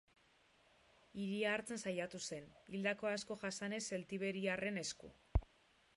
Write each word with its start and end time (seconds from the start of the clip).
Hiria 1.23 1.51
hartzen 1.57 1.81
saiatu 1.83 2.21
zen, 2.31 2.49
hildako 2.77 3.11
asko 3.13 3.39
jasanez 3.45 3.83
zeltiberiarren 3.95 4.85
esku. 4.87 5.15